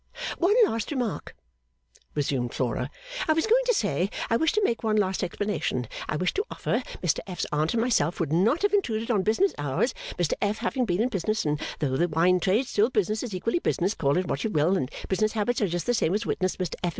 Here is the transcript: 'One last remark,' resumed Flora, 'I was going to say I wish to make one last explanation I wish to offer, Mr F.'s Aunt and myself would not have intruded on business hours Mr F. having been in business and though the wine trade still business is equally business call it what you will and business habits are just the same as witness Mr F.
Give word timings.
'One 0.39 0.55
last 0.65 0.89
remark,' 0.89 1.35
resumed 2.15 2.55
Flora, 2.55 2.89
'I 3.27 3.33
was 3.33 3.45
going 3.45 3.63
to 3.67 3.73
say 3.75 4.09
I 4.31 4.35
wish 4.35 4.51
to 4.53 4.63
make 4.63 4.81
one 4.81 4.95
last 4.95 5.23
explanation 5.23 5.87
I 6.09 6.15
wish 6.15 6.33
to 6.33 6.45
offer, 6.49 6.81
Mr 7.03 7.19
F.'s 7.27 7.45
Aunt 7.51 7.75
and 7.75 7.81
myself 7.83 8.19
would 8.19 8.33
not 8.33 8.63
have 8.63 8.73
intruded 8.73 9.11
on 9.11 9.21
business 9.21 9.53
hours 9.59 9.93
Mr 10.17 10.33
F. 10.41 10.57
having 10.57 10.85
been 10.85 11.01
in 11.01 11.09
business 11.09 11.45
and 11.45 11.61
though 11.77 11.97
the 11.97 12.07
wine 12.07 12.39
trade 12.39 12.65
still 12.65 12.89
business 12.89 13.21
is 13.21 13.35
equally 13.35 13.59
business 13.59 13.93
call 13.93 14.17
it 14.17 14.27
what 14.27 14.43
you 14.43 14.49
will 14.49 14.75
and 14.75 14.89
business 15.07 15.33
habits 15.33 15.61
are 15.61 15.67
just 15.67 15.85
the 15.85 15.93
same 15.93 16.15
as 16.15 16.25
witness 16.25 16.55
Mr 16.55 16.73
F. 16.83 16.89